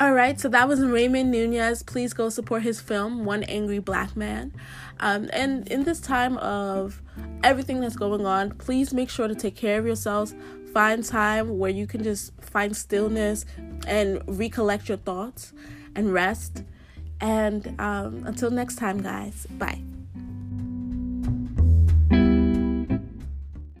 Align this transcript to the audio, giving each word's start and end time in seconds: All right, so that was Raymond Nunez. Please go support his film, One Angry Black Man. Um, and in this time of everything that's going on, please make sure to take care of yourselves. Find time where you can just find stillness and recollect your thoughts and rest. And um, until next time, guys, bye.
All 0.00 0.12
right, 0.12 0.40
so 0.40 0.48
that 0.48 0.66
was 0.66 0.84
Raymond 0.84 1.30
Nunez. 1.30 1.84
Please 1.84 2.12
go 2.12 2.28
support 2.28 2.62
his 2.62 2.80
film, 2.80 3.24
One 3.24 3.44
Angry 3.44 3.78
Black 3.78 4.16
Man. 4.16 4.52
Um, 4.98 5.30
and 5.32 5.68
in 5.68 5.84
this 5.84 6.00
time 6.00 6.36
of 6.38 7.00
everything 7.44 7.80
that's 7.80 7.94
going 7.94 8.26
on, 8.26 8.50
please 8.52 8.92
make 8.92 9.08
sure 9.08 9.28
to 9.28 9.36
take 9.36 9.54
care 9.54 9.78
of 9.78 9.86
yourselves. 9.86 10.34
Find 10.72 11.04
time 11.04 11.58
where 11.58 11.70
you 11.70 11.86
can 11.86 12.02
just 12.02 12.32
find 12.40 12.76
stillness 12.76 13.46
and 13.86 14.20
recollect 14.26 14.88
your 14.88 14.98
thoughts 14.98 15.52
and 15.94 16.12
rest. 16.12 16.64
And 17.20 17.80
um, 17.80 18.24
until 18.26 18.50
next 18.50 18.76
time, 18.76 19.00
guys, 19.00 19.46
bye. 19.48 19.93